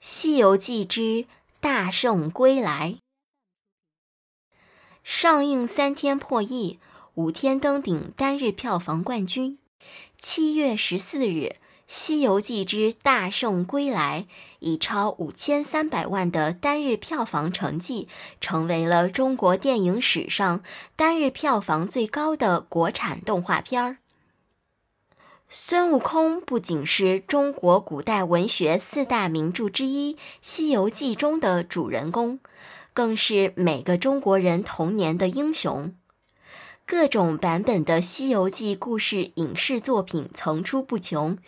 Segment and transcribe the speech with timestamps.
[0.00, 1.26] 西游记之
[1.58, 2.98] 大圣归来》
[5.02, 6.78] 上映三天破亿，
[7.14, 9.58] 五天登顶单日票房冠军。
[10.16, 11.56] 七月十四日。
[11.90, 14.26] 《西游记之大圣归来》
[14.58, 18.06] 以超五千三百万的单日票房成绩，
[18.42, 20.62] 成为了中国电影史上
[20.94, 23.96] 单日票房最高的国产动画片儿。
[25.50, 32.38] 孙悟空不仅是中国古代文学四大名著之一《西游记》中的主人公，
[32.92, 35.94] 更是每个中国人童年的英雄。
[36.84, 41.38] 各种版本的《西游记》故事影视作品层出不穷。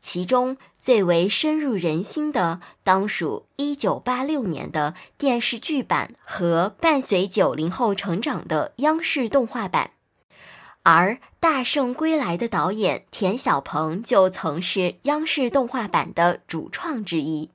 [0.00, 9.90] 其中最为深入人心的，当属1986年的电视剧版和伴随九零后成长的央视动画版。
[10.82, 17.48] 而《大圣归来》的导演田晓鹏就曾是央视动画版的主创之一。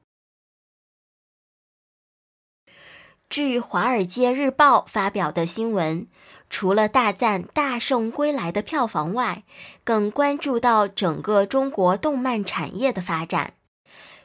[3.29, 6.07] 据《华尔街日报》发表的新闻。
[6.47, 9.43] 除了大赞《大圣归来》的票房外，
[9.83, 13.53] 更关注到整个中国动漫产业的发展。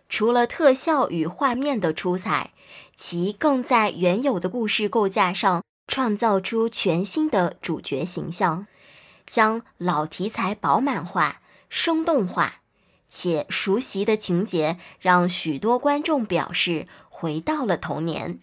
[0.09, 2.53] 除了特效与画面的出彩，
[2.95, 8.67] 其更在原有的故事构架上创造出全新的主角形象，
[9.31, 12.57] 将老题材饱满化、生动化，
[13.09, 18.41] 且熟悉的情节让许多观众表示回到了童年。